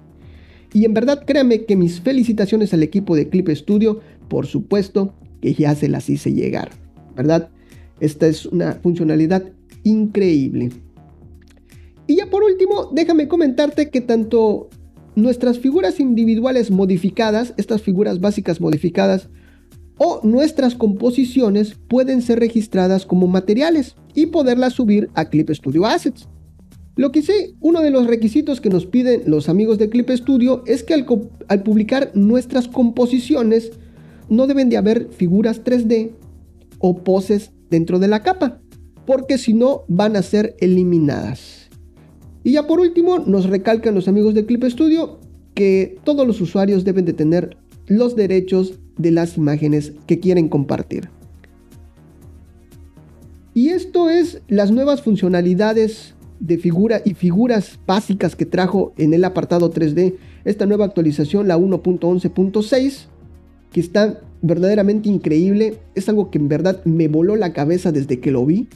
Y 0.72 0.86
en 0.86 0.94
verdad 0.94 1.24
créanme 1.26 1.64
que 1.64 1.76
mis 1.76 2.00
felicitaciones 2.00 2.72
al 2.72 2.82
equipo 2.82 3.16
de 3.16 3.28
Clip 3.28 3.48
Studio, 3.50 4.00
por 4.28 4.46
supuesto 4.46 5.14
que 5.42 5.52
ya 5.52 5.74
se 5.74 5.88
las 5.88 6.08
hice 6.08 6.32
llegar, 6.32 6.70
¿verdad? 7.14 7.50
Esta 8.00 8.26
es 8.26 8.46
una 8.46 8.74
funcionalidad 8.74 9.44
increíble. 9.82 10.70
Y 12.12 12.16
ya 12.16 12.26
por 12.26 12.44
último, 12.44 12.90
déjame 12.92 13.26
comentarte 13.26 13.88
que 13.88 14.02
tanto 14.02 14.68
nuestras 15.16 15.58
figuras 15.58 15.98
individuales 15.98 16.70
modificadas, 16.70 17.54
estas 17.56 17.80
figuras 17.80 18.20
básicas 18.20 18.60
modificadas, 18.60 19.30
o 19.96 20.20
nuestras 20.22 20.74
composiciones 20.74 21.74
pueden 21.88 22.20
ser 22.20 22.38
registradas 22.38 23.06
como 23.06 23.28
materiales 23.28 23.96
y 24.14 24.26
poderlas 24.26 24.74
subir 24.74 25.08
a 25.14 25.30
Clip 25.30 25.48
Studio 25.48 25.86
Assets. 25.86 26.28
Lo 26.96 27.12
que 27.12 27.22
sí, 27.22 27.56
uno 27.60 27.80
de 27.80 27.90
los 27.90 28.06
requisitos 28.06 28.60
que 28.60 28.68
nos 28.68 28.84
piden 28.84 29.22
los 29.24 29.48
amigos 29.48 29.78
de 29.78 29.88
Clip 29.88 30.10
Studio 30.10 30.64
es 30.66 30.82
que 30.82 30.92
al, 30.92 31.06
al, 31.48 31.62
publicar 31.62 32.10
nuestras 32.12 32.68
composiciones 32.68 33.72
no 34.28 34.46
deben 34.46 34.68
de 34.68 34.76
haber 34.76 35.08
figuras 35.12 35.64
3D 35.64 36.10
o 36.78 37.04
poses 37.04 37.52
dentro 37.70 37.98
de 37.98 38.08
la 38.08 38.22
capa, 38.22 38.60
porque 39.06 39.38
si 39.38 39.54
no 39.54 39.84
van 39.88 40.16
a 40.16 40.20
ser 40.20 40.56
eliminadas. 40.60 41.61
Y 42.44 42.52
ya 42.52 42.66
por 42.66 42.80
último, 42.80 43.18
nos 43.20 43.46
recalcan 43.46 43.94
los 43.94 44.08
amigos 44.08 44.34
de 44.34 44.46
Clip 44.46 44.64
Studio 44.64 45.20
que 45.54 45.98
todos 46.04 46.26
los 46.26 46.40
usuarios 46.40 46.84
deben 46.84 47.04
de 47.04 47.12
tener 47.12 47.56
los 47.86 48.16
derechos 48.16 48.78
de 48.96 49.10
las 49.10 49.36
imágenes 49.36 49.92
que 50.06 50.18
quieren 50.18 50.48
compartir. 50.48 51.08
Y 53.54 53.68
esto 53.68 54.08
es 54.08 54.40
las 54.48 54.70
nuevas 54.70 55.02
funcionalidades 55.02 56.14
de 56.40 56.58
figura 56.58 57.02
y 57.04 57.14
figuras 57.14 57.78
básicas 57.86 58.34
que 58.34 58.46
trajo 58.46 58.94
en 58.96 59.14
el 59.14 59.24
apartado 59.24 59.70
3D 59.70 60.16
esta 60.44 60.66
nueva 60.66 60.86
actualización, 60.86 61.46
la 61.46 61.58
1.11.6, 61.58 63.06
que 63.70 63.80
está 63.80 64.20
verdaderamente 64.40 65.08
increíble. 65.08 65.78
Es 65.94 66.08
algo 66.08 66.30
que 66.30 66.38
en 66.38 66.48
verdad 66.48 66.82
me 66.84 67.08
voló 67.08 67.36
la 67.36 67.52
cabeza 67.52 67.92
desde 67.92 68.20
que 68.20 68.32
lo 68.32 68.44
vi. 68.44 68.68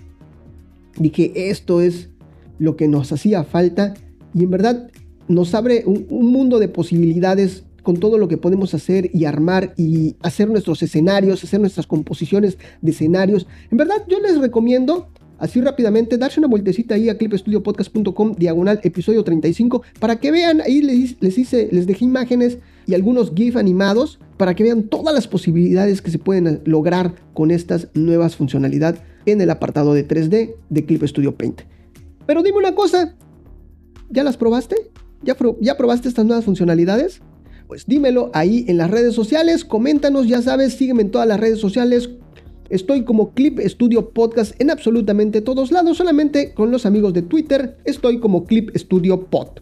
Dije, 0.98 1.50
esto 1.50 1.80
es 1.80 2.10
lo 2.58 2.76
que 2.76 2.88
nos 2.88 3.12
hacía 3.12 3.44
falta 3.44 3.94
y 4.34 4.44
en 4.44 4.50
verdad 4.50 4.90
nos 5.28 5.54
abre 5.54 5.82
un, 5.86 6.06
un 6.10 6.30
mundo 6.30 6.58
de 6.58 6.68
posibilidades 6.68 7.64
con 7.82 7.98
todo 7.98 8.18
lo 8.18 8.26
que 8.26 8.36
podemos 8.36 8.74
hacer 8.74 9.10
y 9.14 9.26
armar 9.26 9.72
y 9.76 10.16
hacer 10.20 10.48
nuestros 10.48 10.82
escenarios, 10.82 11.44
hacer 11.44 11.60
nuestras 11.60 11.86
composiciones 11.86 12.58
de 12.82 12.90
escenarios. 12.90 13.46
En 13.70 13.78
verdad, 13.78 14.02
yo 14.08 14.18
les 14.18 14.40
recomiendo 14.40 15.08
así 15.38 15.60
rápidamente, 15.60 16.18
darse 16.18 16.40
una 16.40 16.48
vueltecita 16.48 16.96
ahí 16.96 17.08
a 17.08 17.16
clipstudiopodcast.com 17.16 18.34
diagonal 18.36 18.80
episodio 18.82 19.22
35 19.22 19.82
para 20.00 20.16
que 20.16 20.32
vean, 20.32 20.60
ahí 20.62 20.82
les, 20.82 21.16
les, 21.20 21.38
hice, 21.38 21.68
les 21.70 21.86
dejé 21.86 22.04
imágenes 22.04 22.58
y 22.86 22.94
algunos 22.94 23.32
GIF 23.34 23.56
animados 23.56 24.18
para 24.36 24.54
que 24.54 24.64
vean 24.64 24.84
todas 24.84 25.14
las 25.14 25.28
posibilidades 25.28 26.02
que 26.02 26.10
se 26.10 26.18
pueden 26.18 26.62
lograr 26.64 27.14
con 27.34 27.50
estas 27.50 27.88
nuevas 27.94 28.36
funcionalidades 28.36 29.00
en 29.26 29.40
el 29.40 29.50
apartado 29.50 29.94
de 29.94 30.06
3D 30.06 30.54
de 30.70 30.84
Clip 30.84 31.04
Studio 31.04 31.36
Paint. 31.36 31.62
Pero 32.26 32.42
dime 32.42 32.58
una 32.58 32.74
cosa, 32.74 33.16
¿ya 34.10 34.24
las 34.24 34.36
probaste? 34.36 34.76
¿Ya, 35.22 35.36
¿Ya 35.60 35.76
probaste 35.76 36.08
estas 36.08 36.26
nuevas 36.26 36.44
funcionalidades? 36.44 37.22
Pues 37.68 37.86
dímelo 37.86 38.30
ahí 38.32 38.64
en 38.68 38.76
las 38.76 38.90
redes 38.90 39.14
sociales, 39.14 39.64
coméntanos, 39.64 40.28
ya 40.28 40.42
sabes, 40.42 40.74
sígueme 40.74 41.02
en 41.02 41.10
todas 41.10 41.26
las 41.26 41.40
redes 41.40 41.58
sociales. 41.58 42.10
Estoy 42.68 43.04
como 43.04 43.32
Clip 43.32 43.60
Studio 43.60 44.10
Podcast 44.10 44.60
en 44.60 44.70
absolutamente 44.70 45.40
todos 45.40 45.70
lados, 45.70 45.96
solamente 45.96 46.52
con 46.54 46.70
los 46.70 46.84
amigos 46.84 47.12
de 47.12 47.22
Twitter 47.22 47.78
estoy 47.84 48.18
como 48.18 48.44
Clip 48.44 48.70
Studio 48.76 49.26
Pod. 49.26 49.60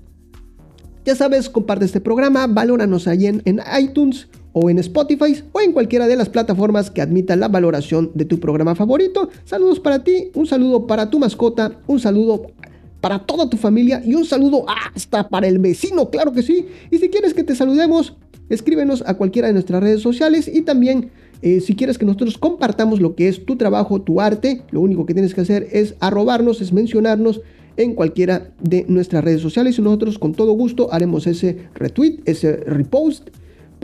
Ya 1.05 1.15
sabes, 1.15 1.51
comparte 1.51 1.85
este 1.85 2.01
programa, 2.01 2.47
valóranos 2.47 3.07
ahí 3.07 3.27
en, 3.27 3.43
en 3.45 3.61
iTunes 3.79 4.29
o 4.55 4.71
en 4.71 4.79
Spotify 4.79 5.43
o 5.53 5.61
en 5.61 5.73
cualquiera 5.73 6.07
de 6.07 6.17
las 6.17 6.31
plataformas 6.31 6.91
que 6.91 7.03
admita 7.03 7.37
la 7.37 7.49
valoración 7.49 8.13
de 8.15 8.25
tu 8.25 8.41
programa 8.41 8.75
favorito. 8.75 9.29
Saludos 9.45 9.81
para 9.81 10.03
ti, 10.03 10.31
un 10.35 10.47
saludo 10.47 10.87
para 10.87 11.11
tu 11.11 11.19
mascota, 11.19 11.73
un 11.87 12.01
saludo 12.01 12.47
para 13.03 13.19
toda 13.19 13.51
tu 13.51 13.59
familia 13.59 14.01
y 14.03 14.15
un 14.15 14.25
saludo 14.25 14.65
hasta 14.95 15.29
para 15.29 15.47
el 15.47 15.59
vecino, 15.59 16.09
claro 16.09 16.33
que 16.33 16.43
sí. 16.43 16.69
Y 16.91 16.99
si 16.99 17.11
quieres 17.11 17.35
que 17.35 17.45
te 17.45 17.55
saludemos, 17.55 18.17
escríbenos 18.49 19.03
a 19.07 19.15
cualquiera 19.15 19.49
de 19.49 19.55
nuestras 19.55 19.83
redes 19.83 20.01
sociales 20.01 20.49
y 20.49 20.63
también 20.63 21.11
eh, 21.43 21.61
si 21.61 21.75
quieres 21.75 21.99
que 21.99 22.07
nosotros 22.07 22.39
compartamos 22.39 23.01
lo 23.01 23.17
que 23.17 23.29
es 23.29 23.45
tu 23.45 23.57
trabajo, 23.57 24.01
tu 24.01 24.21
arte, 24.21 24.63
lo 24.71 24.81
único 24.81 25.05
que 25.05 25.15
tienes 25.15 25.35
que 25.35 25.43
hacer 25.43 25.69
es 25.73 25.97
arrobarnos, 26.01 26.63
es 26.63 26.73
mencionarnos 26.73 27.43
en 27.77 27.95
cualquiera 27.95 28.53
de 28.63 28.87
nuestras 28.89 29.25
redes 29.25 29.43
sociales 29.43 29.79
y 29.79 29.83
nosotros 29.83 30.19
con 30.19 30.33
todo 30.33 30.53
gusto 30.53 30.93
haremos 30.93 31.27
ese 31.27 31.69
retweet, 31.75 32.21
ese 32.25 32.57
repost 32.57 33.29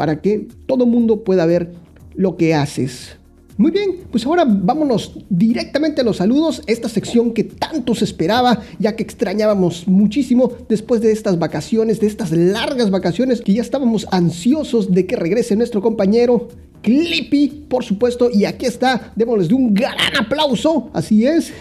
para 0.01 0.23
que 0.23 0.49
todo 0.65 0.87
mundo 0.87 1.25
pueda 1.25 1.45
ver 1.45 1.75
lo 2.15 2.39
que 2.39 2.55
haces. 2.55 3.19
Muy 3.59 3.71
bien, 3.71 3.97
pues 4.11 4.25
ahora 4.25 4.47
vámonos 4.49 5.13
directamente 5.29 6.01
a 6.01 6.05
los 6.05 6.17
saludos, 6.17 6.63
esta 6.67 6.89
sección 6.89 7.35
que 7.35 7.45
tanto 7.45 7.95
se 7.95 8.07
esperaba, 8.07 8.63
ya 8.79 8.97
que 8.97 9.03
extrañábamos 9.03 9.87
muchísimo 9.87 10.53
después 10.71 11.03
de 11.03 11.13
estas 11.13 11.39
vacaciones, 11.39 12.01
de 12.01 12.07
estas 12.07 12.33
largas 12.33 12.91
vacaciones, 12.91 13.43
que 13.43 13.53
ya 13.53 13.61
estábamos 13.61 14.07
ansiosos 14.11 14.91
de 14.91 15.05
que 15.05 15.17
regrese 15.17 15.55
nuestro 15.55 15.83
compañero 15.83 16.49
Clippy, 16.81 17.67
por 17.69 17.85
supuesto, 17.85 18.31
y 18.33 18.47
aquí 18.47 18.65
está, 18.65 19.13
démosles 19.17 19.49
de 19.49 19.55
un 19.55 19.75
gran 19.75 20.17
aplauso, 20.19 20.89
así 20.95 21.27
es. 21.27 21.53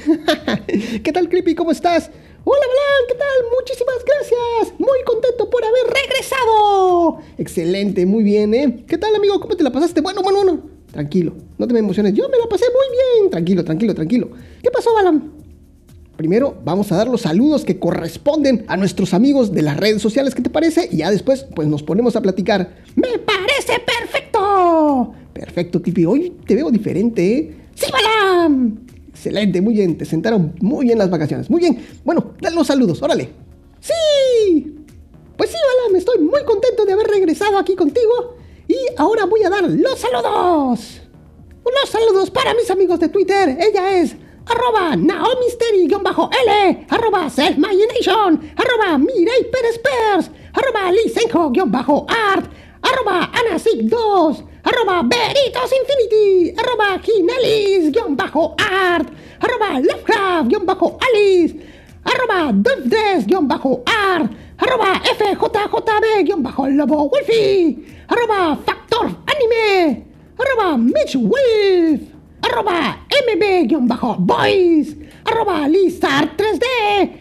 ¿Qué 1.03 1.11
tal 1.11 1.27
Clippy? 1.27 1.55
¿Cómo 1.55 1.71
estás? 1.71 2.09
Hola, 2.45 2.65
Blan, 2.65 3.07
¿qué 3.07 3.15
tal? 3.15 3.27
Muchísimas 3.57 3.97
gracias. 4.05 4.79
Muy 4.79 4.99
contento 5.05 5.49
por 5.49 5.63
haber 5.63 5.83
regresado. 5.87 7.19
Excelente, 7.37 8.05
muy 8.05 8.23
bien, 8.23 8.53
¿eh? 8.53 8.85
¿Qué 8.87 8.97
tal, 8.97 9.13
amigo? 9.15 9.39
¿Cómo 9.39 9.55
te 9.55 9.63
la 9.63 9.71
pasaste? 9.71 10.01
Bueno, 10.01 10.21
bueno, 10.21 10.39
bueno. 10.43 10.61
Tranquilo, 10.91 11.33
no 11.57 11.67
te 11.67 11.73
me 11.73 11.79
emociones. 11.79 12.13
Yo 12.13 12.29
me 12.29 12.37
la 12.37 12.47
pasé 12.47 12.65
muy 12.65 12.97
bien. 12.97 13.29
Tranquilo, 13.29 13.63
tranquilo, 13.63 13.93
tranquilo. 13.93 14.29
¿Qué 14.63 14.71
pasó, 14.71 14.93
Balam? 14.93 15.33
Primero 16.15 16.57
vamos 16.63 16.91
a 16.91 16.97
dar 16.97 17.07
los 17.07 17.21
saludos 17.21 17.63
que 17.63 17.79
corresponden 17.79 18.65
a 18.67 18.77
nuestros 18.77 19.13
amigos 19.13 19.53
de 19.53 19.61
las 19.61 19.77
redes 19.77 20.01
sociales, 20.01 20.35
¿qué 20.35 20.41
te 20.41 20.49
parece? 20.49 20.89
Y 20.91 20.97
ya 20.97 21.11
después 21.11 21.45
pues 21.55 21.67
nos 21.67 21.83
ponemos 21.83 22.15
a 22.15 22.21
platicar. 22.21 22.75
¡Me 22.95 23.19
parece 23.19 23.79
perfecto! 23.85 25.13
Perfecto, 25.33 25.81
Kipi. 25.81 26.05
Hoy 26.05 26.33
te 26.45 26.55
veo 26.55 26.71
diferente, 26.71 27.37
¿eh? 27.37 27.55
¡Sí, 27.75 27.89
Balam! 27.91 28.88
Excelente, 29.19 29.61
muy 29.61 29.73
bien. 29.73 29.97
Te 29.97 30.05
sentaron 30.05 30.55
muy 30.61 30.85
bien 30.85 30.97
las 30.97 31.09
vacaciones. 31.09 31.49
Muy 31.49 31.59
bien. 31.59 31.85
Bueno, 32.05 32.35
dale 32.39 32.55
los 32.55 32.65
saludos, 32.65 33.01
órale. 33.01 33.29
¡Sí! 33.81 34.77
Pues 35.35 35.49
sí, 35.49 35.57
Balam, 35.57 35.97
estoy 35.97 36.19
muy 36.19 36.41
contento 36.45 36.85
de 36.85 36.93
haber 36.93 37.07
regresado 37.07 37.57
aquí 37.57 37.75
contigo 37.75 38.37
y 38.65 38.77
ahora 38.95 39.25
voy 39.25 39.43
a 39.43 39.49
dar 39.49 39.69
los 39.69 39.99
saludos. 39.99 41.01
Los 41.65 41.89
saludos 41.89 42.31
para 42.31 42.53
mis 42.53 42.71
amigos 42.71 42.97
de 43.01 43.09
Twitter. 43.09 43.57
Ella 43.59 43.99
es 43.99 44.15
arroba 44.45 44.95
naomisteri-l, 44.95 46.85
arroba 46.89 47.29
selfmagination, 47.29 48.53
arroba 48.55 48.97
Mirei 48.97 49.51
arroba 50.53 50.91
lisenko-art, 50.93 52.51
arroba 52.81 53.31
anasic2, 53.33 54.45
arroba 54.69 55.01
Beritos 55.01 55.73
Infinity, 55.73 56.53
arroba 56.53 57.01
Ginelis-art, 57.01 59.09
arroba 59.41 59.81
Lovecraft-alice, 59.81 61.57
arroba 62.05 62.53
Duvdes-art, 62.53 64.29
arroba 64.61 65.01
FJJB-lobo 65.17 67.09
Wolfie, 67.09 67.81
arroba 68.07 68.55
Factor 68.61 69.09
Anime, 69.25 70.05
arroba 70.37 70.77
Mitch 70.77 71.17
Wolf, 71.17 72.05
arroba 72.45 73.09
MB-Boys, 73.09 74.87
arroba 75.25 75.65
Lizard 75.67 76.37
3D, 76.37 76.65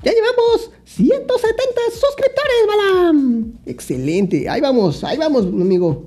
Ya 0.02 0.12
llevamos 0.12 0.70
170 0.84 1.80
suscriptores, 1.90 2.66
Balam. 2.68 3.52
Excelente. 3.66 4.48
Ahí 4.48 4.60
vamos, 4.60 5.02
ahí 5.02 5.16
vamos, 5.16 5.46
mi 5.50 5.62
amigo. 5.62 6.04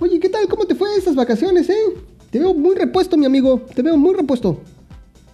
Oye, 0.00 0.20
¿qué 0.20 0.28
tal? 0.28 0.46
¿Cómo 0.48 0.66
te 0.66 0.74
fue 0.74 0.94
esas 0.96 1.14
vacaciones, 1.14 1.68
eh? 1.68 1.94
Te 2.30 2.38
veo 2.38 2.54
muy 2.54 2.76
repuesto, 2.76 3.16
mi 3.16 3.26
amigo. 3.26 3.62
Te 3.74 3.82
veo 3.82 3.96
muy 3.96 4.14
repuesto. 4.14 4.60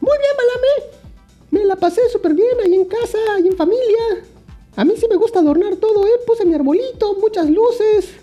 Muy 0.00 0.18
bien, 0.18 0.32
Balame. 0.36 0.94
Me 1.50 1.64
la 1.64 1.76
pasé 1.76 2.00
súper 2.10 2.34
bien 2.34 2.56
ahí 2.64 2.74
en 2.74 2.84
casa, 2.84 3.18
ahí 3.36 3.46
en 3.46 3.56
familia. 3.56 4.24
A 4.76 4.84
mí 4.84 4.94
sí 4.96 5.06
me 5.08 5.16
gusta 5.16 5.40
adornar 5.40 5.76
todo, 5.76 6.06
¿eh? 6.06 6.20
Puse 6.26 6.44
mi 6.44 6.54
arbolito, 6.54 7.16
muchas 7.20 7.50
luces. 7.50 8.14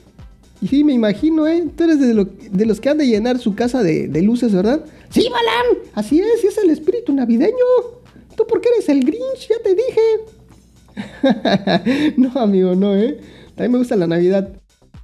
Y 0.62 0.68
sí, 0.68 0.84
me 0.84 0.94
imagino, 0.94 1.48
¿eh? 1.48 1.68
Tú 1.76 1.84
eres 1.84 2.00
de, 2.00 2.66
los 2.66 2.80
que 2.80 2.90
han 2.90 2.98
de 2.98 3.08
llenar 3.08 3.40
su 3.40 3.56
casa 3.56 3.84
de, 3.84 4.22
luces, 4.22 4.54
¿verdad? 4.54 4.86
Sí, 5.10 5.28
Balam. 5.30 5.84
Así 5.94 6.20
es, 6.20 6.44
es 6.44 6.58
el 6.58 6.70
espíritu 6.70 7.14
navideño. 7.14 8.01
Tú 8.36 8.46
porque 8.48 8.70
eres 8.70 8.90
el 8.90 9.02
Grinch, 9.02 9.50
ya 9.50 9.56
te 9.64 9.76
dije. 9.76 10.02
no, 12.18 12.32
amigo, 12.40 12.76
no, 12.76 12.96
¿eh? 12.96 13.20
Mí 13.58 13.70
me 13.70 13.78
gusta 13.78 13.96
la 13.96 14.08
Navidad. 14.08 14.50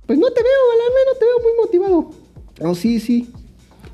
Pues 0.06 0.18
no 0.18 0.32
te 0.32 0.42
veo, 0.42 0.50
¿eh? 0.50 1.04
no 1.14 1.20
te 1.20 1.26
veo 1.26 1.40
muy 1.44 1.52
motivado. 1.62 2.12
Oh, 2.62 2.76
sí, 2.76 3.00
sí. 3.00 3.30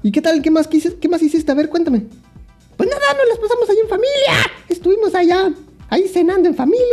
¿Y 0.02 0.12
qué 0.12 0.22
tal? 0.22 0.42
¿Qué 0.42 0.52
más, 0.52 0.68
qué 0.68 1.10
más 1.10 1.22
hiciste? 1.22 1.52
A 1.52 1.56
ver, 1.56 1.70
cuéntame. 1.70 2.06
Pues 2.78 2.90
nada, 2.90 3.02
nos 3.18 3.28
las 3.28 3.40
pasamos 3.40 3.70
ahí 3.70 3.78
en 3.80 3.90
familia. 3.90 4.52
Estuvimos 4.70 5.14
allá, 5.16 5.54
ahí 5.90 6.08
cenando 6.08 6.48
en 6.48 6.56
familia. 6.56 6.86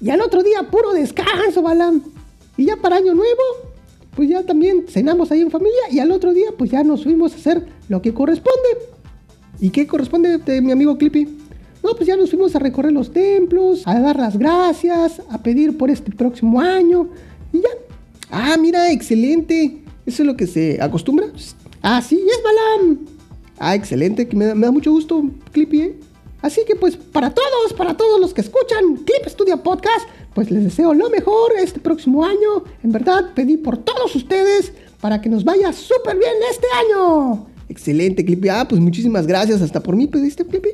Y 0.00 0.10
al 0.10 0.20
otro 0.20 0.42
día, 0.42 0.62
puro 0.70 0.92
descanso, 0.92 1.62
Balam. 1.62 2.02
Y 2.56 2.66
ya 2.66 2.76
para 2.76 2.96
Año 2.96 3.14
Nuevo, 3.14 3.42
pues 4.14 4.28
ya 4.28 4.42
también 4.44 4.86
cenamos 4.88 5.30
ahí 5.30 5.40
en 5.42 5.50
familia. 5.50 5.90
Y 5.90 6.00
al 6.00 6.10
otro 6.10 6.32
día, 6.32 6.48
pues 6.56 6.70
ya 6.70 6.82
nos 6.82 7.04
fuimos 7.04 7.32
a 7.32 7.36
hacer 7.36 7.66
lo 7.88 8.02
que 8.02 8.12
corresponde. 8.12 8.68
¿Y 9.60 9.70
qué 9.70 9.86
corresponde 9.86 10.38
de 10.38 10.60
mi 10.60 10.72
amigo 10.72 10.98
Clippy? 10.98 11.35
No, 11.86 11.94
pues 11.94 12.08
ya 12.08 12.16
nos 12.16 12.30
fuimos 12.30 12.56
a 12.56 12.58
recorrer 12.58 12.90
los 12.90 13.12
templos, 13.12 13.86
a 13.86 14.00
dar 14.00 14.16
las 14.16 14.36
gracias, 14.36 15.22
a 15.30 15.40
pedir 15.40 15.78
por 15.78 15.88
este 15.88 16.10
próximo 16.10 16.60
año. 16.60 17.08
Y 17.52 17.60
ya. 17.60 17.68
Ah, 18.28 18.56
mira, 18.58 18.90
excelente. 18.90 19.82
¿Eso 20.04 20.24
es 20.24 20.26
lo 20.26 20.36
que 20.36 20.48
se 20.48 20.82
acostumbra? 20.82 21.28
Así 21.82 22.16
es, 22.16 22.40
Balam. 22.42 23.06
Ah, 23.60 23.76
excelente, 23.76 24.26
que 24.26 24.34
me 24.34 24.46
da, 24.46 24.72
mucho 24.72 24.90
gusto, 24.90 25.30
Clippy. 25.52 25.80
¿eh? 25.80 25.94
Así 26.42 26.62
que 26.66 26.74
pues 26.74 26.96
para 26.96 27.32
todos, 27.32 27.72
para 27.76 27.96
todos 27.96 28.18
los 28.18 28.34
que 28.34 28.40
escuchan 28.40 28.96
Clip 29.04 29.28
Studio 29.28 29.62
Podcast, 29.62 30.08
pues 30.34 30.50
les 30.50 30.64
deseo 30.64 30.92
lo 30.92 31.08
mejor 31.08 31.52
este 31.56 31.78
próximo 31.78 32.24
año. 32.24 32.64
En 32.82 32.90
verdad, 32.90 33.32
pedí 33.32 33.58
por 33.58 33.78
todos 33.78 34.12
ustedes 34.16 34.72
para 35.00 35.20
que 35.20 35.28
nos 35.28 35.44
vaya 35.44 35.72
súper 35.72 36.18
bien 36.18 36.34
este 36.50 36.66
año. 36.84 37.46
Excelente, 37.68 38.24
Clippy. 38.24 38.48
Ah, 38.48 38.66
pues 38.68 38.80
muchísimas 38.80 39.24
gracias. 39.24 39.62
Hasta 39.62 39.80
por 39.80 39.94
mí 39.94 40.08
pediste, 40.08 40.44
Clippy. 40.44 40.70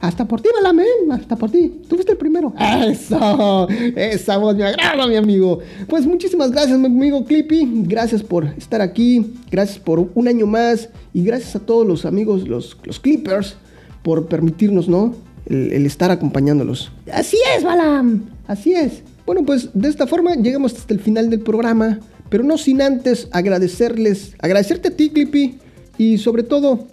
Hasta 0.00 0.28
por 0.28 0.40
ti, 0.40 0.48
Balame, 0.54 0.84
hasta 1.10 1.34
por 1.34 1.50
ti. 1.50 1.72
Tú 1.88 1.96
fuiste 1.96 2.12
el 2.12 2.18
primero. 2.18 2.54
Eso, 2.86 3.68
esa 3.96 4.38
voz 4.38 4.54
me 4.54 4.64
agrada, 4.64 5.08
mi 5.08 5.16
amigo. 5.16 5.58
Pues 5.88 6.06
muchísimas 6.06 6.52
gracias, 6.52 6.78
mi 6.78 6.86
amigo 6.86 7.24
Clippy. 7.24 7.68
Gracias 7.84 8.22
por 8.22 8.44
estar 8.56 8.80
aquí. 8.80 9.34
Gracias 9.50 9.80
por 9.80 10.08
un 10.14 10.28
año 10.28 10.46
más. 10.46 10.88
Y 11.12 11.24
gracias 11.24 11.56
a 11.56 11.60
todos 11.60 11.84
los 11.84 12.04
amigos, 12.04 12.46
los, 12.46 12.76
los 12.84 13.00
Clippers, 13.00 13.56
por 14.04 14.26
permitirnos, 14.26 14.88
¿no? 14.88 15.16
El, 15.46 15.84
estar 15.84 16.12
acompañándolos. 16.12 16.92
Así 17.12 17.38
es, 17.56 17.64
Balam. 17.64 18.26
Así 18.46 18.74
es. 18.74 19.02
Bueno, 19.26 19.44
pues 19.44 19.70
de 19.74 19.88
esta 19.88 20.06
forma 20.06 20.36
llegamos 20.36 20.74
hasta 20.74 20.94
el 20.94 21.00
final 21.00 21.28
del 21.28 21.40
programa. 21.40 21.98
Pero 22.28 22.44
no 22.44 22.56
sin 22.58 22.82
antes 22.82 23.26
agradecerles, 23.32 24.34
agradecerte 24.38 24.88
a 24.88 24.90
ti, 24.96 25.10
Clippy. 25.10 25.58
Y 25.96 26.18
sobre 26.18 26.44
todo 26.44 26.86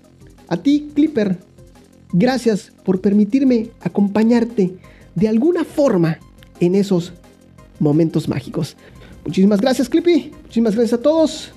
a 0.47 0.57
ti, 0.57 0.89
Clipper 0.96 1.37
Gracias 2.13 2.72
por 2.83 3.01
permitirme 3.01 3.72
acompañarte 3.81 4.75
de 5.15 5.27
alguna 5.27 5.63
forma 5.63 6.20
en 6.59 6.75
esos 6.75 7.13
momentos 7.79 8.27
mágicos. 8.27 8.77
Muchísimas 9.25 9.59
gracias, 9.59 9.89
Clippy. 9.89 10.31
Muchísimas 10.44 10.75
gracias 10.75 11.00
a 11.00 11.01
todos. 11.01 11.51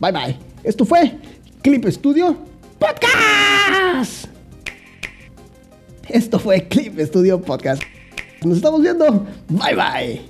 Bye 0.00 0.12
bye. 0.12 0.36
Esto 0.64 0.84
fue 0.84 1.18
Clip 1.62 1.84
Studio 1.86 2.36
Podcast. 2.78 4.26
Esto 6.08 6.38
fue 6.38 6.66
Clip 6.68 6.98
Studio 7.00 7.40
Podcast. 7.40 7.82
Nos 8.44 8.56
estamos 8.56 8.80
viendo. 8.80 9.26
Bye 9.48 9.74
bye. 9.74 10.20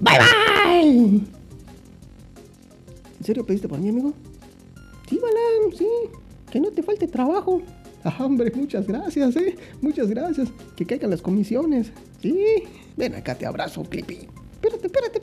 Bye 0.00 0.18
bye. 0.18 1.20
¿En 3.18 3.24
serio 3.24 3.46
pediste 3.46 3.68
por 3.68 3.78
mí, 3.78 3.88
amigo? 3.88 4.12
Sí, 5.08 5.18
Balam, 5.18 5.72
sí. 5.76 5.88
Que 6.50 6.60
no 6.60 6.70
te 6.70 6.82
falte 6.82 7.08
trabajo. 7.08 7.62
Hombre, 8.18 8.52
muchas 8.54 8.86
gracias, 8.86 9.36
¿eh? 9.36 9.56
Muchas 9.80 10.08
gracias. 10.08 10.48
Que 10.76 10.86
caigan 10.86 11.10
las 11.10 11.22
comisiones. 11.22 11.92
Sí. 12.20 12.38
Ven 12.96 13.14
acá, 13.14 13.34
te 13.34 13.46
abrazo, 13.46 13.82
Clippy. 13.84 14.28
Espérate, 14.54 14.86
espérate. 14.86 15.20